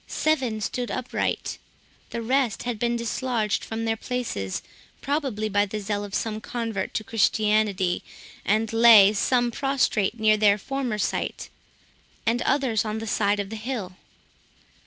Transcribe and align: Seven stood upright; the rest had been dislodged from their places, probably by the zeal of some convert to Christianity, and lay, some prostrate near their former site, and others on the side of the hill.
Seven 0.07 0.61
stood 0.61 0.89
upright; 0.89 1.59
the 2.09 2.23
rest 2.23 2.63
had 2.63 2.79
been 2.79 2.95
dislodged 2.95 3.63
from 3.63 3.85
their 3.85 3.95
places, 3.95 4.63
probably 4.99 5.47
by 5.47 5.67
the 5.67 5.79
zeal 5.79 6.03
of 6.03 6.15
some 6.15 6.41
convert 6.41 6.95
to 6.95 7.03
Christianity, 7.03 8.01
and 8.43 8.73
lay, 8.73 9.13
some 9.13 9.51
prostrate 9.51 10.19
near 10.19 10.37
their 10.37 10.57
former 10.57 10.97
site, 10.97 11.49
and 12.25 12.41
others 12.41 12.83
on 12.83 12.97
the 12.97 13.05
side 13.05 13.39
of 13.39 13.51
the 13.51 13.55
hill. 13.55 13.93